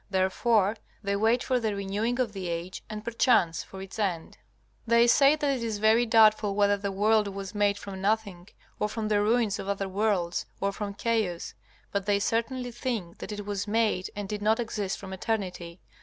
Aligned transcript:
Therefore 0.09 0.77
they 1.03 1.15
wait 1.15 1.43
for 1.43 1.59
the 1.59 1.75
renewing 1.75 2.19
of 2.19 2.33
the 2.33 2.47
age, 2.47 2.83
and 2.89 3.05
perchance 3.05 3.61
for 3.63 3.83
its 3.83 3.99
end. 3.99 4.39
They 4.87 5.05
say 5.05 5.35
that 5.35 5.57
it 5.57 5.61
is 5.63 5.77
very 5.77 6.07
doubtful 6.07 6.55
whether 6.55 6.75
the 6.75 6.91
world 6.91 7.27
was 7.27 7.53
made 7.53 7.77
from 7.77 8.01
nothing, 8.01 8.49
or 8.79 8.89
from 8.89 9.09
the 9.09 9.21
ruins 9.21 9.59
of 9.59 9.69
other 9.69 9.87
worlds, 9.87 10.47
or 10.59 10.71
from 10.71 10.95
chaos, 10.95 11.53
but 11.91 12.07
they 12.07 12.17
certainly 12.17 12.71
think 12.71 13.19
that 13.19 13.31
it 13.31 13.45
was 13.45 13.67
made, 13.67 14.09
and 14.15 14.27
did 14.27 14.41
not 14.41 14.59
exist 14.59 14.97
from 14.97 15.13
eternity. 15.13 15.79